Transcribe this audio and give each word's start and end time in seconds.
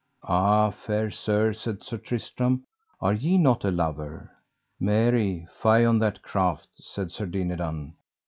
Ah, 0.23 0.71
fair 0.71 1.11
sir, 1.11 1.53
said 1.53 1.83
Sir 1.83 1.99
Tristram 1.99 2.63
are 3.01 3.13
ye 3.13 3.37
not 3.37 3.63
a 3.63 3.69
lover? 3.69 4.31
Mary, 4.79 5.45
fie 5.59 5.85
on 5.85 5.99
that 5.99 6.23
craft! 6.23 6.69
said 6.79 7.11
Sir 7.11 7.27
Dinadan. 7.27 7.93